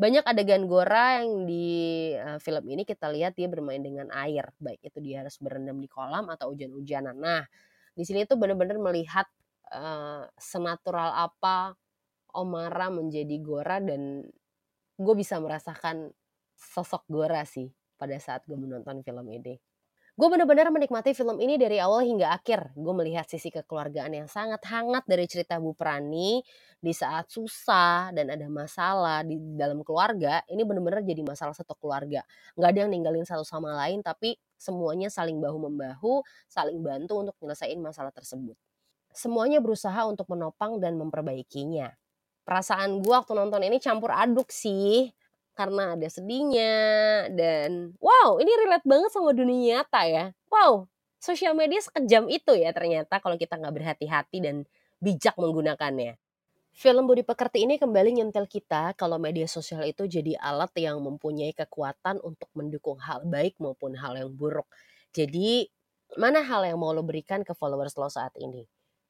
Banyak 0.00 0.24
adegan 0.24 0.64
Gora 0.64 1.20
yang 1.20 1.44
di 1.44 1.68
uh, 2.16 2.40
film 2.40 2.64
ini 2.72 2.88
kita 2.88 3.12
lihat 3.12 3.36
dia 3.36 3.52
bermain 3.52 3.84
dengan 3.84 4.08
air, 4.16 4.48
baik 4.56 4.80
itu 4.80 4.96
dia 5.04 5.20
harus 5.20 5.36
berendam 5.36 5.76
di 5.76 5.92
kolam 5.92 6.24
atau 6.32 6.56
hujan-hujanan. 6.56 7.12
Nah, 7.20 7.44
di 7.92 8.08
sini 8.08 8.24
tuh 8.24 8.40
benar-benar 8.40 8.80
melihat 8.80 9.28
uh, 9.76 10.24
senatural 10.40 11.12
apa 11.12 11.76
Omara 12.32 12.88
menjadi 12.88 13.36
Gora 13.44 13.76
dan 13.76 14.24
gue 14.96 15.14
bisa 15.20 15.36
merasakan 15.36 16.08
sosok 16.56 17.04
Gora 17.04 17.44
sih 17.44 17.68
pada 18.00 18.16
saat 18.16 18.48
gue 18.48 18.56
menonton 18.56 19.04
film 19.04 19.26
ini. 19.28 19.60
Gue 20.18 20.28
benar-benar 20.28 20.68
menikmati 20.74 21.14
film 21.16 21.38
ini 21.38 21.56
dari 21.56 21.78
awal 21.80 22.04
hingga 22.04 22.34
akhir. 22.34 22.74
Gue 22.76 22.94
melihat 22.94 23.24
sisi 23.30 23.48
kekeluargaan 23.48 24.12
yang 24.12 24.28
sangat 24.28 24.60
hangat 24.68 25.06
dari 25.08 25.24
cerita 25.30 25.56
Bu 25.62 25.72
Prani 25.72 26.42
di 26.80 26.92
saat 26.94 27.30
susah 27.32 28.12
dan 28.12 28.28
ada 28.30 28.46
masalah 28.50 29.22
di 29.24 29.38
dalam 29.56 29.80
keluarga. 29.86 30.44
Ini 30.50 30.60
benar-benar 30.66 31.00
jadi 31.06 31.22
masalah 31.24 31.56
satu 31.56 31.72
keluarga. 31.78 32.20
Gak 32.58 32.68
ada 32.74 32.78
yang 32.86 32.90
ninggalin 32.92 33.24
satu 33.24 33.46
sama 33.46 33.72
lain, 33.86 34.04
tapi 34.04 34.36
semuanya 34.60 35.08
saling 35.08 35.40
bahu-membahu, 35.40 36.20
saling 36.50 36.82
bantu 36.84 37.24
untuk 37.24 37.36
menyelesaikan 37.40 37.80
masalah 37.80 38.12
tersebut 38.12 38.58
semuanya 39.10 39.58
berusaha 39.58 40.06
untuk 40.06 40.30
menopang 40.30 40.78
dan 40.78 40.94
memperbaikinya. 40.98 41.90
Perasaan 42.46 42.98
gue 43.04 43.12
waktu 43.14 43.32
nonton 43.36 43.62
ini 43.62 43.78
campur 43.78 44.10
aduk 44.10 44.50
sih, 44.50 45.06
karena 45.60 45.92
ada 45.92 46.08
sedihnya 46.08 46.72
dan 47.36 47.92
wow 48.00 48.40
ini 48.40 48.48
relate 48.64 48.88
banget 48.88 49.12
sama 49.12 49.36
dunia 49.36 49.84
nyata 49.84 50.08
ya. 50.08 50.24
Wow, 50.48 50.88
sosial 51.20 51.52
media 51.52 51.84
sekejam 51.84 52.32
itu 52.32 52.56
ya 52.56 52.72
ternyata 52.72 53.20
kalau 53.20 53.36
kita 53.36 53.60
nggak 53.60 53.74
berhati-hati 53.76 54.40
dan 54.40 54.64
bijak 55.04 55.36
menggunakannya. 55.36 56.16
Film 56.70 57.04
Budi 57.04 57.26
Pekerti 57.26 57.68
ini 57.68 57.76
kembali 57.76 58.16
nyentil 58.16 58.46
kita 58.48 58.94
kalau 58.96 59.20
media 59.20 59.44
sosial 59.44 59.84
itu 59.84 60.08
jadi 60.08 60.38
alat 60.40 60.70
yang 60.80 61.02
mempunyai 61.02 61.52
kekuatan 61.52 62.22
untuk 62.24 62.48
mendukung 62.56 62.96
hal 63.02 63.20
baik 63.26 63.58
maupun 63.60 63.98
hal 63.98 64.16
yang 64.16 64.32
buruk. 64.32 64.64
Jadi, 65.10 65.66
mana 66.14 66.40
hal 66.46 66.62
yang 66.64 66.78
mau 66.78 66.94
lo 66.94 67.02
berikan 67.02 67.42
ke 67.42 67.52
followers 67.58 67.98
lo 67.98 68.06
saat 68.06 68.32
ini? 68.38 68.64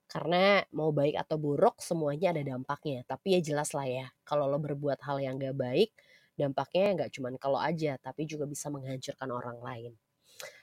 Karena 0.09 0.65
mau 0.75 0.91
baik 0.91 1.15
atau 1.21 1.37
buruk 1.37 1.79
semuanya 1.79 2.33
ada 2.35 2.43
dampaknya. 2.43 3.05
Tapi 3.07 3.39
ya 3.39 3.41
jelas 3.45 3.77
lah 3.77 3.87
ya, 3.87 4.07
kalau 4.25 4.49
lo 4.49 4.59
berbuat 4.59 4.99
hal 5.05 5.21
yang 5.23 5.37
gak 5.39 5.55
baik, 5.55 5.93
dampaknya 6.41 7.05
nggak 7.05 7.11
cuma 7.13 7.29
kalau 7.37 7.61
aja, 7.61 8.01
tapi 8.01 8.25
juga 8.25 8.49
bisa 8.49 8.73
menghancurkan 8.73 9.29
orang 9.29 9.61
lain. 9.61 9.93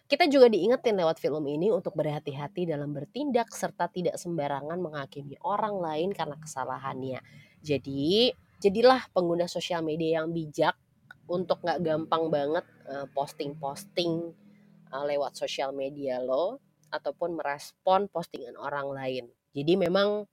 Kita 0.08 0.26
juga 0.32 0.48
diingetin 0.48 0.96
lewat 0.98 1.20
film 1.20 1.44
ini 1.46 1.70
untuk 1.70 1.94
berhati-hati 1.94 2.66
dalam 2.66 2.96
bertindak 2.96 3.52
serta 3.52 3.92
tidak 3.92 4.16
sembarangan 4.16 4.80
menghakimi 4.80 5.38
orang 5.44 5.78
lain 5.78 6.10
karena 6.16 6.40
kesalahannya. 6.40 7.20
Jadi, 7.60 8.32
jadilah 8.58 9.06
pengguna 9.12 9.46
sosial 9.46 9.84
media 9.84 10.24
yang 10.24 10.32
bijak 10.32 10.74
untuk 11.28 11.60
nggak 11.60 11.84
gampang 11.84 12.32
banget 12.32 12.66
eh, 12.88 13.06
posting-posting 13.12 14.32
uh, 14.92 15.04
lewat 15.04 15.36
sosial 15.36 15.76
media 15.76 16.24
lo 16.24 16.64
ataupun 16.88 17.36
merespon 17.36 18.08
postingan 18.08 18.56
orang 18.56 18.88
lain. 18.96 19.26
Jadi 19.52 19.74
memang 19.76 20.24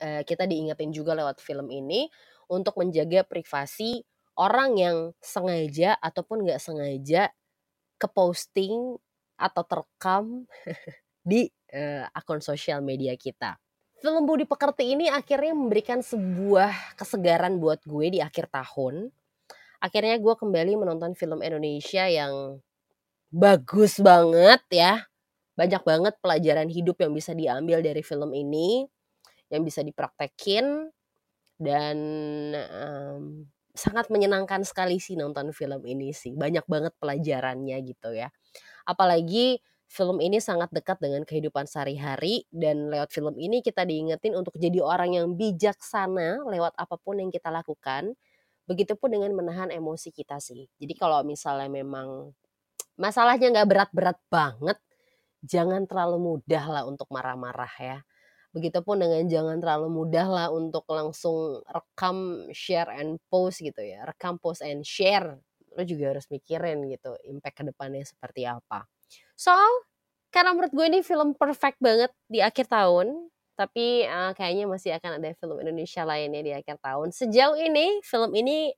uh, 0.00 0.22
kita 0.28 0.44
diingetin 0.44 0.92
juga 0.92 1.16
lewat 1.16 1.40
film 1.40 1.72
ini 1.72 2.08
untuk 2.50 2.76
menjaga 2.76 3.24
privasi 3.24 4.04
orang 4.40 4.80
yang 4.80 4.96
sengaja 5.20 6.00
ataupun 6.00 6.48
nggak 6.48 6.60
sengaja 6.64 7.28
ke 8.00 8.08
posting 8.08 8.96
atau 9.36 9.62
terekam 9.68 10.48
di 11.28 11.52
uh, 11.76 12.08
akun 12.16 12.40
sosial 12.40 12.80
media 12.80 13.12
kita. 13.20 13.60
Film 14.00 14.24
Budi 14.24 14.48
Pekerti 14.48 14.96
ini 14.96 15.12
akhirnya 15.12 15.52
memberikan 15.52 16.00
sebuah 16.00 16.96
kesegaran 16.96 17.60
buat 17.60 17.84
gue 17.84 18.16
di 18.16 18.20
akhir 18.24 18.48
tahun. 18.48 19.12
Akhirnya 19.76 20.16
gue 20.16 20.34
kembali 20.40 20.72
menonton 20.80 21.12
film 21.12 21.44
Indonesia 21.44 22.08
yang 22.08 22.64
bagus 23.28 24.00
banget 24.00 24.64
ya 24.72 25.04
banyak 25.60 25.82
banget 25.84 26.14
pelajaran 26.24 26.72
hidup 26.72 26.96
yang 27.04 27.12
bisa 27.12 27.36
diambil 27.36 27.84
dari 27.84 28.00
film 28.00 28.32
ini, 28.32 28.88
yang 29.52 29.60
bisa 29.60 29.84
dipraktekin 29.84 30.88
dan 31.60 31.96
um, 32.56 33.44
sangat 33.80 34.12
menyenangkan 34.12 34.60
sekali 34.60 35.00
sih 35.00 35.16
nonton 35.16 35.56
film 35.56 35.80
ini 35.88 36.12
sih. 36.12 36.36
Banyak 36.36 36.68
banget 36.68 36.92
pelajarannya 37.00 37.76
gitu 37.88 38.12
ya. 38.12 38.28
Apalagi 38.84 39.64
film 39.90 40.20
ini 40.20 40.38
sangat 40.38 40.68
dekat 40.70 41.00
dengan 41.00 41.24
kehidupan 41.24 41.64
sehari-hari 41.64 42.44
dan 42.52 42.92
lewat 42.92 43.10
film 43.10 43.34
ini 43.40 43.64
kita 43.64 43.82
diingetin 43.88 44.36
untuk 44.36 44.54
jadi 44.60 44.78
orang 44.84 45.16
yang 45.16 45.26
bijaksana 45.34 46.44
lewat 46.46 46.76
apa 46.76 47.00
pun 47.00 47.18
yang 47.24 47.32
kita 47.32 47.48
lakukan. 47.48 48.12
Begitupun 48.68 49.10
dengan 49.10 49.32
menahan 49.34 49.72
emosi 49.72 50.14
kita 50.14 50.38
sih. 50.38 50.68
Jadi 50.78 50.94
kalau 50.94 51.26
misalnya 51.26 51.66
memang 51.66 52.30
masalahnya 52.94 53.50
nggak 53.50 53.66
berat-berat 53.66 54.18
banget, 54.30 54.78
jangan 55.42 55.88
terlalu 55.90 56.20
mudah 56.20 56.64
lah 56.68 56.82
untuk 56.86 57.10
marah-marah 57.10 57.74
ya. 57.80 57.98
Begitupun 58.50 58.98
dengan 58.98 59.22
jangan 59.30 59.62
terlalu 59.62 59.88
mudah 59.94 60.26
lah 60.26 60.46
untuk 60.50 60.82
langsung 60.90 61.62
rekam, 61.70 62.50
share 62.50 62.90
and 62.90 63.22
post 63.30 63.62
gitu 63.62 63.78
ya. 63.78 64.02
Rekam, 64.06 64.42
post 64.42 64.66
and 64.66 64.82
share. 64.82 65.38
Lo 65.78 65.82
juga 65.86 66.18
harus 66.18 66.26
mikirin 66.28 66.82
gitu 66.90 67.14
impact 67.30 67.62
ke 67.62 67.64
depannya 67.70 68.02
seperti 68.02 68.42
apa. 68.44 68.90
So, 69.38 69.54
karena 70.34 70.54
menurut 70.54 70.74
gue 70.74 70.86
ini 70.86 71.00
film 71.06 71.34
perfect 71.38 71.78
banget 71.78 72.10
di 72.26 72.42
akhir 72.42 72.70
tahun, 72.70 73.30
tapi 73.54 74.08
uh, 74.08 74.32
kayaknya 74.32 74.64
masih 74.66 74.90
akan 74.96 75.20
ada 75.20 75.36
film 75.36 75.60
Indonesia 75.60 76.02
lainnya 76.02 76.42
di 76.42 76.52
akhir 76.56 76.80
tahun. 76.80 77.12
Sejauh 77.14 77.60
ini 77.60 78.00
film 78.02 78.32
ini 78.32 78.74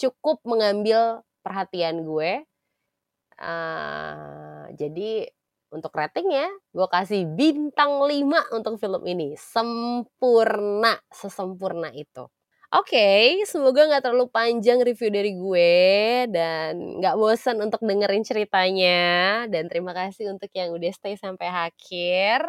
cukup 0.00 0.40
mengambil 0.48 1.24
perhatian 1.44 2.02
gue. 2.02 2.44
Uh, 3.40 4.68
jadi 4.76 5.32
untuk 5.70 5.94
ratingnya 5.94 6.50
gue 6.74 6.86
kasih 6.90 7.26
bintang 7.26 8.02
5 8.02 8.54
untuk 8.54 8.76
film 8.78 9.02
ini. 9.06 9.34
Sempurna, 9.38 10.98
sesempurna 11.10 11.90
itu. 11.94 12.26
Oke, 12.70 12.94
okay, 12.94 13.42
semoga 13.50 13.82
nggak 13.82 13.98
terlalu 13.98 14.30
panjang 14.30 14.78
review 14.78 15.10
dari 15.10 15.34
gue 15.34 15.82
dan 16.30 17.02
nggak 17.02 17.18
bosan 17.18 17.58
untuk 17.58 17.82
dengerin 17.82 18.22
ceritanya. 18.22 19.02
Dan 19.50 19.66
terima 19.66 19.90
kasih 19.90 20.30
untuk 20.30 20.46
yang 20.54 20.70
udah 20.70 20.90
stay 20.94 21.18
sampai 21.18 21.50
akhir. 21.50 22.46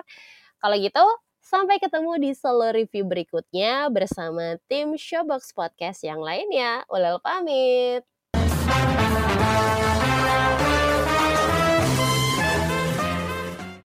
Kalau 0.61 0.77
gitu, 0.77 1.05
sampai 1.41 1.81
ketemu 1.81 2.21
di 2.21 2.31
solo 2.37 2.69
review 2.69 3.09
berikutnya 3.09 3.89
bersama 3.89 4.61
tim 4.69 4.93
Showbox 4.93 5.57
Podcast 5.57 6.05
yang 6.05 6.21
lainnya. 6.21 6.85
Ulel 6.93 7.17
pamit. 7.25 8.05